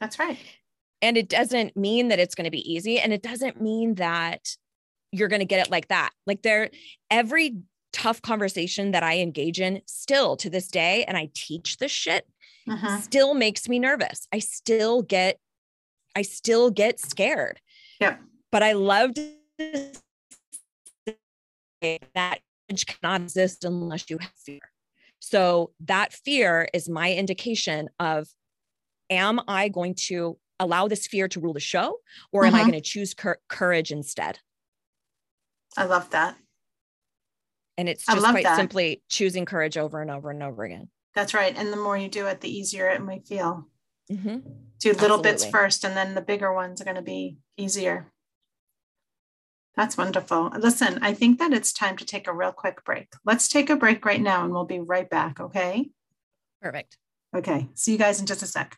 [0.00, 0.38] That's right.
[1.00, 2.98] And it doesn't mean that it's going to be easy.
[2.98, 4.56] And it doesn't mean that
[5.12, 6.10] you're going to get it like that.
[6.26, 6.70] Like there,
[7.10, 7.56] every
[7.92, 12.26] tough conversation that I engage in still to this day, and I teach this shit,
[12.68, 13.00] uh-huh.
[13.00, 14.26] still makes me nervous.
[14.32, 15.38] I still get,
[16.14, 17.60] I still get scared.
[18.00, 18.16] Yeah.
[18.52, 19.12] But I love
[21.80, 22.40] that
[22.86, 24.60] cannot exist unless you have fear.
[25.20, 28.28] So that fear is my indication of
[29.10, 31.98] am I going to allow this fear to rule the show
[32.32, 32.70] or am I uh-huh.
[32.70, 34.40] going to choose cur- courage instead?
[35.76, 36.36] I love that.
[37.76, 38.56] And it's just quite that.
[38.56, 40.88] simply choosing courage over and over and over again.
[41.14, 41.56] That's right.
[41.56, 43.68] And the more you do it, the easier it might feel.
[44.10, 44.38] Mm-hmm.
[44.80, 45.30] Do little Absolutely.
[45.30, 48.10] bits first, and then the bigger ones are going to be easier.
[49.76, 50.50] That's wonderful.
[50.58, 53.08] Listen, I think that it's time to take a real quick break.
[53.24, 55.38] Let's take a break right now and we'll be right back.
[55.38, 55.90] Okay.
[56.60, 56.98] Perfect.
[57.36, 57.68] Okay.
[57.74, 58.76] See you guys in just a sec.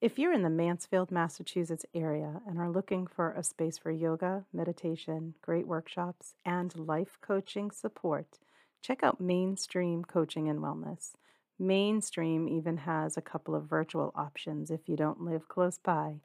[0.00, 4.46] If you're in the Mansfield, Massachusetts area and are looking for a space for yoga,
[4.50, 8.38] meditation, great workshops, and life coaching support,
[8.80, 11.10] check out Mainstream Coaching and Wellness.
[11.58, 16.20] Mainstream even has a couple of virtual options if you don't live close by.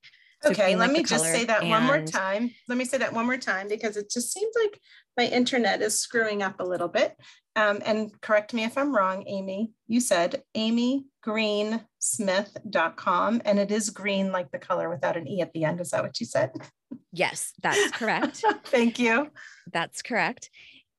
[0.47, 1.71] Okay, let like me just say that and...
[1.71, 2.53] one more time.
[2.69, 4.81] Let me say that one more time because it just seems like
[5.17, 7.17] my internet is screwing up a little bit.
[7.57, 9.73] Um, and correct me if I'm wrong, Amy.
[9.89, 15.65] You said amygreensmith.com, and it is green like the color without an E at the
[15.65, 15.81] end.
[15.81, 16.53] Is that what you said?
[17.13, 18.45] Yes, that's correct.
[18.67, 19.31] Thank you.
[19.73, 20.51] That's correct.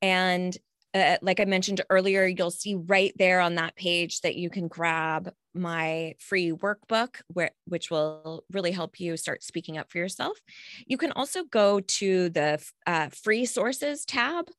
[0.02, 0.58] And
[0.94, 4.68] uh, like I mentioned earlier, you'll see right there on that page that you can
[4.68, 10.38] grab my free workbook, where, which will really help you start speaking up for yourself.
[10.86, 14.50] You can also go to the uh, free sources tab.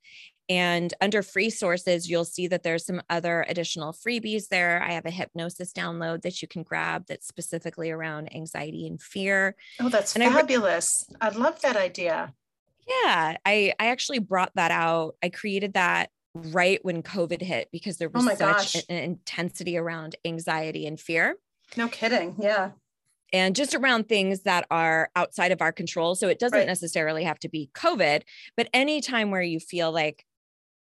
[0.51, 4.83] And under free sources, you'll see that there's some other additional freebies there.
[4.83, 9.57] I have a hypnosis download that you can grab that's specifically around anxiety and fear.
[9.79, 11.07] Oh, that's and fabulous.
[11.21, 12.33] I, I love that idea.
[12.87, 15.17] Yeah, I, I actually brought that out.
[15.23, 19.77] I created that right when COVID hit because there oh was oh such an intensity
[19.77, 21.37] around anxiety and fear.
[21.77, 22.35] No kidding.
[22.39, 22.71] Yeah.
[23.33, 26.15] and just around things that are outside of our control.
[26.15, 26.67] So it doesn't Right.
[26.67, 28.23] necessarily have to be COVID,
[28.57, 30.25] but any time where you feel like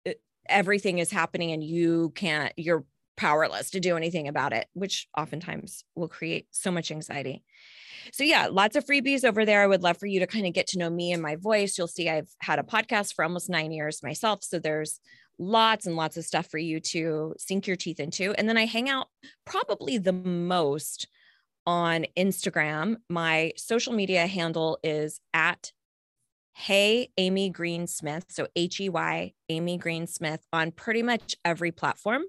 [0.07, 0.13] uh,
[0.49, 2.83] everything is happening and you can't, you're
[3.15, 7.43] powerless to do anything about it, which oftentimes will create so much anxiety.
[8.11, 9.61] So yeah, lots of freebies over there.
[9.61, 11.77] I would love for you to kind of get to know me and my voice.
[11.77, 14.43] You'll see I've had a podcast for almost nine years myself.
[14.43, 14.99] So there's
[15.41, 18.33] lots and lots of stuff for you to sink your teeth into.
[18.37, 19.07] And then I hang out
[19.45, 21.07] probably the most
[21.65, 22.97] on Instagram.
[23.09, 25.71] My social media handle is at
[26.53, 28.25] Hey Amy Green Smith.
[28.29, 32.23] So H E Y Amy Green Smith on pretty much every platform.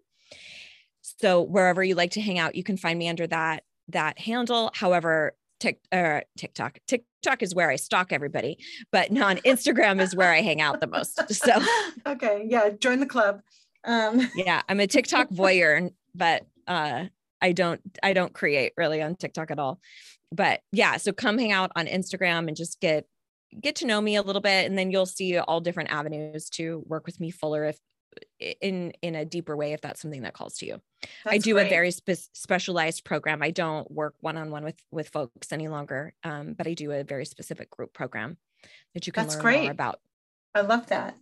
[1.02, 4.70] So wherever you like to hang out, you can find me under that that handle.
[4.74, 8.58] However, Tik, uh, TikTok, TikTok is where I stalk everybody,
[8.90, 11.32] but on Instagram is where I hang out the most.
[11.32, 11.52] So
[12.06, 13.42] okay, yeah, join the club.
[13.84, 17.04] Um, yeah, I'm a TikTok voyeur, but uh,
[17.40, 19.78] I don't I don't create really on TikTok at all.
[20.32, 23.06] But yeah, so come hang out on Instagram and just get
[23.60, 26.82] get to know me a little bit, and then you'll see all different avenues to
[26.88, 27.78] work with me fuller if
[28.60, 30.80] in in a deeper way if that's something that calls to you.
[31.26, 33.42] I that's do a very spe- specialized program.
[33.42, 36.92] I don't work one on one with with folks any longer, um, but I do
[36.92, 38.36] a very specific group program
[38.94, 39.62] that you can That's learn great.
[39.62, 40.00] more about.
[40.54, 41.16] I love that.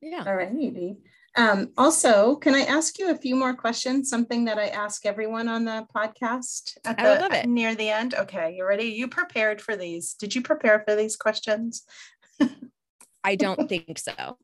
[0.00, 0.24] Yeah.
[0.26, 0.98] All right, Edie.
[1.36, 4.08] Um, also, can I ask you a few more questions?
[4.08, 7.46] Something that I ask everyone on the podcast at I the love it.
[7.48, 8.14] near the end.
[8.14, 8.84] Okay, you ready?
[8.84, 10.14] You prepared for these?
[10.14, 11.84] Did you prepare for these questions?
[13.24, 14.12] I don't think so.
[14.18, 14.36] I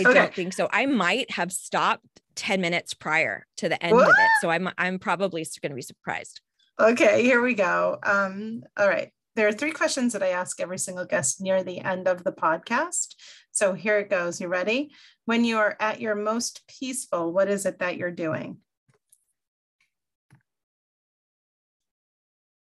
[0.00, 0.14] Okay.
[0.14, 0.68] don't think so.
[0.72, 4.30] I might have stopped 10 minutes prior to the end of it.
[4.40, 6.40] So I'm I'm probably going to be surprised.
[6.80, 7.98] Okay, here we go.
[8.04, 9.10] Um, all right.
[9.34, 12.32] There are three questions that I ask every single guest near the end of the
[12.32, 13.14] podcast.
[13.50, 14.40] So here it goes.
[14.40, 14.90] You ready?
[15.24, 18.58] When you're at your most peaceful, what is it that you're doing?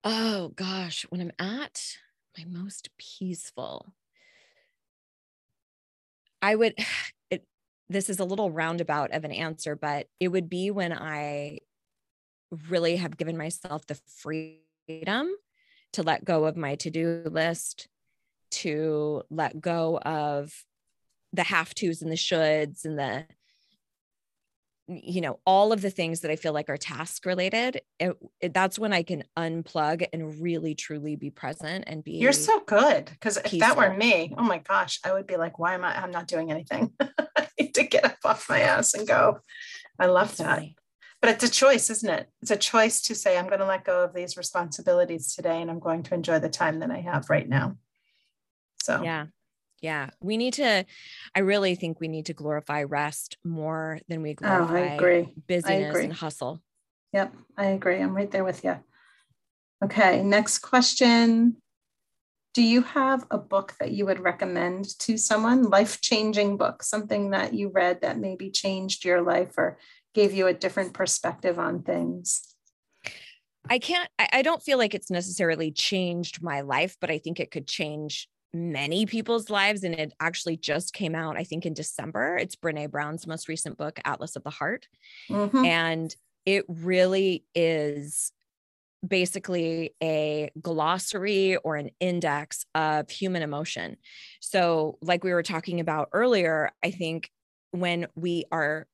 [0.03, 1.82] Oh gosh, when I'm at
[2.38, 3.93] my most peaceful,
[6.41, 6.75] I would
[7.29, 7.45] it
[7.89, 11.59] this is a little roundabout of an answer, but it would be when I
[12.69, 15.31] really have given myself the freedom
[15.93, 17.88] to let go of my to-do list,
[18.51, 20.65] to let go of
[21.33, 23.25] the have tos and the shoulds and the
[24.88, 28.53] you know all of the things that i feel like are task related it, it-
[28.53, 33.05] that's when i can unplug and really truly be present and be You're so good.
[33.05, 35.95] Because if that were me, oh my gosh, I would be like, why am I?
[36.01, 36.93] I'm not doing anything.
[36.99, 39.39] I need to get up off my ass and go.
[39.99, 40.55] I love That's that.
[40.55, 40.75] funny.
[41.21, 42.27] But it's a choice, isn't it?
[42.41, 45.69] It's a choice to say, I'm going to let go of these responsibilities today and
[45.69, 47.77] I'm going to enjoy the time that I have right now.
[48.81, 49.25] So, yeah
[49.82, 50.86] yeah we need to
[51.36, 55.34] i really think we need to glorify rest more than we oh, glorify I agree.
[55.47, 56.03] busyness agree.
[56.05, 56.61] and hustle
[57.13, 57.99] Yep, I agree.
[57.99, 58.78] I'm right there with you.
[59.84, 61.57] Okay, next question.
[62.53, 65.69] Do you have a book that you would recommend to someone?
[65.69, 69.78] Life changing book, something that you read that maybe changed your life or
[70.13, 72.53] gave you a different perspective on things?
[73.69, 77.41] i can't I, I don't feel like it's necessarily changed my life but i think
[77.41, 81.74] it could change many people's lives and it actually just came out i think in
[81.74, 84.88] december it's brene brown's most recent book atlas of the heart
[85.30, 85.66] Mhm.
[85.66, 88.32] and it really is
[89.08, 93.97] basically a glossary or an index of human emotion.
[94.39, 97.30] So, like we were talking about earlier, I think
[97.72, 98.88] when we are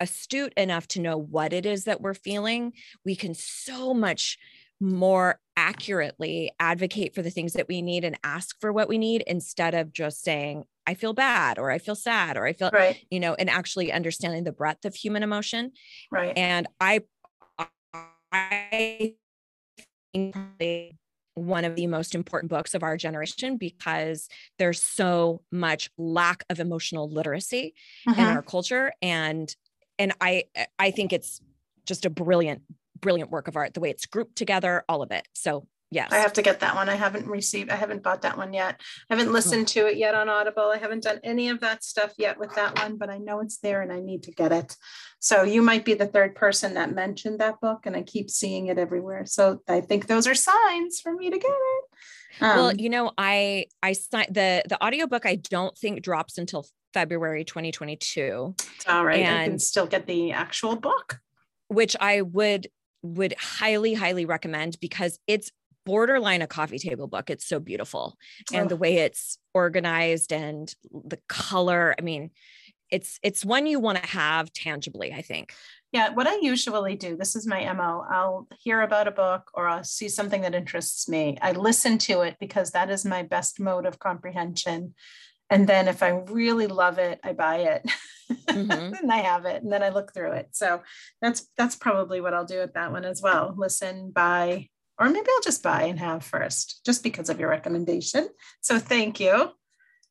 [0.00, 2.72] astute enough to know what it is that we're feeling,
[3.04, 4.38] we can so much
[4.80, 9.22] more accurately advocate for the things that we need and ask for what we need
[9.26, 12.98] instead of just saying, I feel bad or I feel sad or I feel, Right,
[13.10, 15.72] you know, and actually understanding the breadth of human emotion
[16.10, 16.36] right.
[16.36, 17.02] and I,
[18.32, 19.16] I
[20.12, 20.96] think probably
[21.34, 26.60] one of the most important books of our generation because there's so much lack of
[26.60, 27.74] emotional literacy
[28.16, 28.30] in Mhm.
[28.30, 29.54] our culture, and
[29.98, 30.44] and I
[30.78, 31.40] I think it's
[31.86, 32.62] just a brilliant
[33.04, 35.28] brilliant work of art the way it's grouped together, all of it.
[35.34, 36.88] So yes, I have to get that one.
[36.88, 38.80] I haven't received, I haven't bought that one yet.
[39.10, 40.70] I haven't listened to it yet on Audible.
[40.74, 43.58] I haven't done any of that stuff yet with that one, but I know it's
[43.58, 44.74] there and I need to get it.
[45.20, 48.66] So you might be the third person that mentioned that book and I keep seeing
[48.68, 49.26] it everywhere.
[49.26, 51.84] So I think those are signs for me to get it.
[52.40, 56.66] well, Um, you know, I I signed the the audiobook I don't think drops until
[56.94, 58.54] February 2022.
[58.56, 59.20] it's all right.
[59.20, 61.20] I can and- still get the actual book.
[61.68, 62.66] which I would
[63.04, 65.52] would highly highly recommend because it's
[65.84, 67.28] borderline a coffee table book.
[67.28, 68.16] It's so beautiful
[68.52, 68.78] and the Oh.
[68.78, 71.94] way it's organized and the color.
[71.98, 72.30] I mean,
[72.90, 75.52] it's it's one you want to have tangibly, I think.
[75.92, 78.04] Yeah, what I usually do, this is my MO.
[78.10, 81.36] I'll hear about a book or I'll see something that interests me.
[81.42, 84.94] I listen to it because that is my best mode of comprehension.
[85.50, 87.90] And then if I really love it, I buy it.
[88.48, 88.94] Mm-hmm.
[88.94, 90.48] and I have it and then I look through it.
[90.52, 90.82] So
[91.20, 93.54] that's that's probably what I'll do with that one as well.
[93.56, 94.68] Listen, buy,
[94.98, 98.28] or maybe I'll just buy and have first, just because of your recommendation.
[98.62, 99.50] So thank you.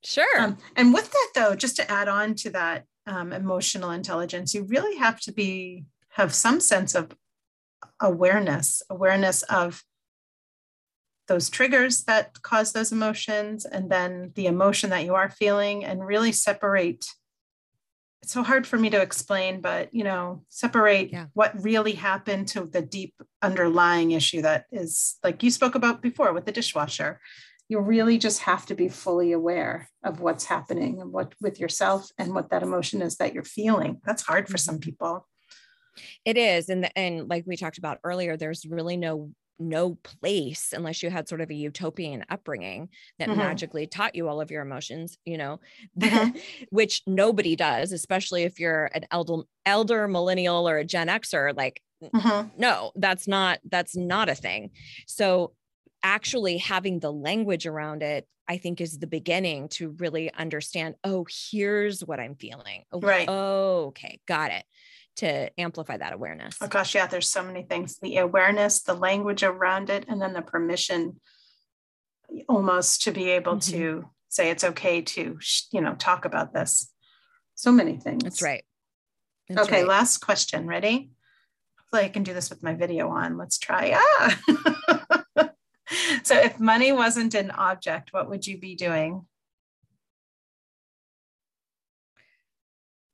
[0.03, 0.39] Sure.
[0.39, 4.63] Um, and with that though, just to add on to that, um, emotional intelligence, you
[4.63, 7.15] really have to be have some sense of
[7.99, 9.83] awareness, awareness of
[11.27, 16.05] those triggers that cause those emotions, and then the emotion that you are feeling, and
[16.05, 17.05] really separate.
[18.21, 21.25] It's so hard for me to explain, but you know, separate yeah.
[21.33, 26.31] what really happened to the deep underlying issue that is like you spoke about before
[26.33, 27.19] with the dishwasher
[27.69, 32.09] you really just have to be fully aware of what's happening and what with yourself
[32.17, 34.89] and what that emotion is that you're feeling that's hard for some mm-hmm.
[34.89, 35.27] people
[36.25, 40.73] it is and the, and like we talked about earlier there's really no no place
[40.75, 42.89] unless you had sort of a utopian upbringing
[43.19, 43.39] that mm-hmm.
[43.39, 45.59] magically taught you all of your emotions you know
[45.99, 46.37] mm-hmm.
[46.69, 51.81] which nobody does especially if you're an elder elder millennial or a gen xer like
[52.03, 52.47] mm-hmm.
[52.57, 54.71] no that's not that's not a thing
[55.07, 55.53] so
[56.03, 61.25] actually having the language around it i think is the beginning to really understand oh
[61.49, 64.65] here's what i'm feeling oh, right oh okay got it
[65.17, 66.57] to amplify that awareness.
[66.61, 67.97] Oh gosh yeah there's so many things.
[67.99, 71.19] The awareness the language around it and then the permission
[72.49, 73.71] almost to be able mm-hmm.
[73.71, 75.39] to say it's okay to
[75.71, 76.91] you know talk about this.
[77.55, 78.23] So many things.
[78.23, 78.63] That's right.
[79.49, 79.87] That's okay right.
[79.87, 80.67] last question.
[80.67, 81.11] Ready?
[81.79, 83.37] Hopefully i can do this with my video on.
[83.37, 83.93] Let's try.
[83.95, 84.39] Ah!
[86.23, 89.25] So if money wasn't an object, what would you be doing?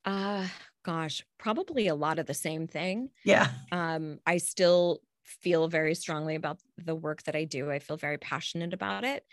[0.05, 0.47] Uh
[0.87, 3.11] gosh, probably a lot of the same thing.
[3.25, 3.49] Yeah.
[3.73, 7.73] Um, I still feel very strongly about the work that I do.
[7.73, 9.25] I feel very passionate about it.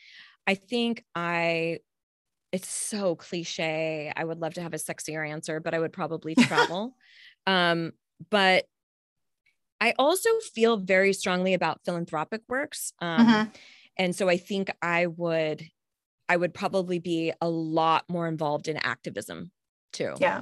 [0.48, 1.80] I think I
[2.52, 4.12] it's so cliche.
[4.16, 6.96] I would love to have a sexier answer, but I would probably travel.
[7.48, 7.94] um,
[8.32, 8.66] but
[9.80, 12.94] I also feel very strongly about philanthropic works.
[13.00, 13.50] Um, mm-hmm.
[13.98, 15.64] And so I think I would,
[16.30, 19.52] I would probably be a lot more involved in activism
[19.92, 20.16] too.
[20.20, 20.42] Yeah.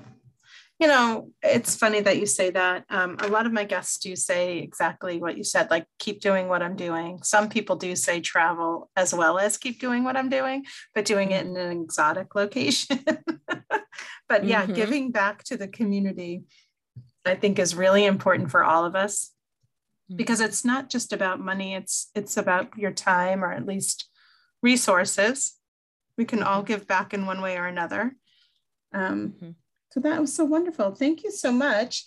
[0.82, 2.86] You know, it's funny that you say that.
[2.90, 6.48] Um, a lot of my guests do say exactly what you said, like keep doing
[6.48, 7.20] what I'm doing.
[7.22, 10.66] Some people do say travel as well as keep doing what I'm doing,
[10.96, 13.00] but doing it in an exotic location.
[14.28, 14.74] but yeah, mm-hmm.
[14.74, 16.44] giving back to the community
[17.26, 19.32] I think is really important for all of us
[20.12, 20.18] mm.
[20.18, 24.10] because it's not just about money it's it's about your time or at least
[24.62, 25.58] resources
[26.18, 26.68] we can all mm-hmm.
[26.68, 28.16] give back in one way or another
[28.94, 29.52] um, mm-hmm.
[29.92, 32.06] So that was so wonderful thank you so much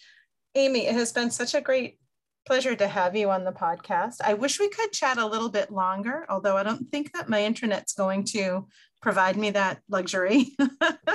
[0.55, 1.99] amy it has been such a great
[2.47, 5.71] pleasure to have you on the podcast i wish we could chat a little bit
[5.71, 8.67] longer although i don't think that my internet's going to
[9.05, 10.55] provide me that luxury.
[10.59, 11.11] but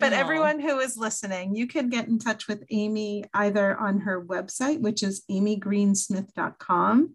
[0.00, 0.12] Aww.
[0.12, 4.80] everyone who is listening, you can get in touch with Amy either on her website,
[4.80, 7.14] which is amygreensmith.com.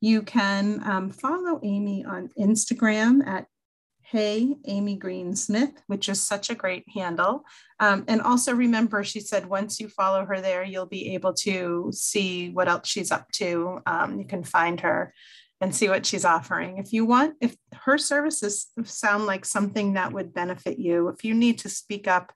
[0.00, 3.46] You can um, follow Amy on Instagram at
[4.10, 7.44] Hey Amy Green Smith, which is such a great handle.
[7.78, 11.92] Um, and also remember, she said once you follow her there, you'll be able to
[11.94, 13.78] see what else she's up to.
[13.86, 15.14] Um, you can find her
[15.60, 16.78] and see what she's offering.
[16.78, 17.54] If you want, if
[17.84, 22.32] her services sound like something that would benefit you, if you need to speak up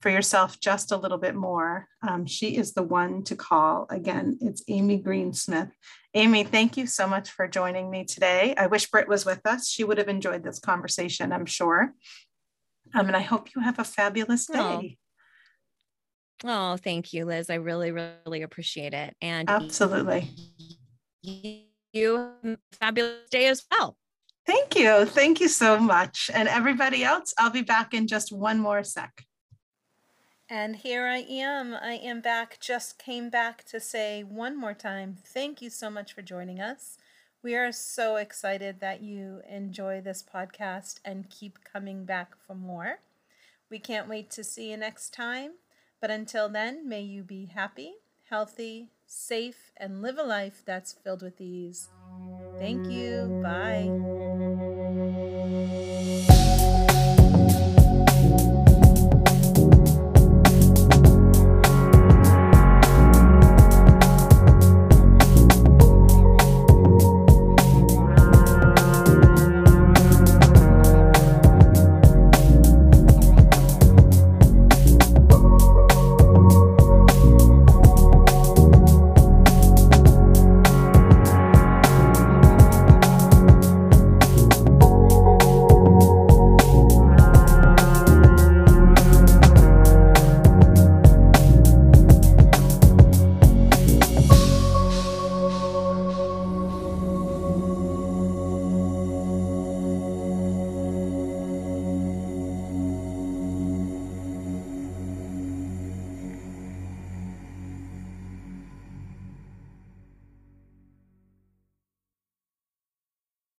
[0.00, 3.86] for yourself just a little bit more, um, she is the one to call.
[3.90, 5.70] Again, it's Amy Greensmith.
[6.14, 8.54] Amy, thank you so much for joining me today.
[8.56, 9.68] I wish Britt was with us.
[9.68, 11.92] She would have enjoyed this conversation, I'm sure.
[12.94, 14.98] Um, and I hope you have a fabulous day.
[16.44, 16.72] Oh.
[16.72, 17.50] oh, thank you, Liz.
[17.50, 19.14] I really, really appreciate it.
[19.20, 20.30] And absolutely
[21.92, 22.32] you
[22.72, 23.96] fabulous day as well.
[24.46, 25.04] Thank you.
[25.04, 26.30] Thank you so much.
[26.32, 29.24] And everybody else, I'll be back in just one more sec.
[30.50, 31.74] And here I am.
[31.74, 32.58] I am back.
[32.58, 36.96] Just came back to say one more time thank you so much for joining us.
[37.42, 43.00] We are so excited that you enjoy this podcast and keep coming back for more.
[43.70, 45.52] We can't wait to see you next time.
[46.00, 47.94] But until then, may you be happy,
[48.30, 51.88] healthy, safe, and live a life that's filled with ease.
[52.58, 53.40] Thank you.
[53.42, 54.64] Bye.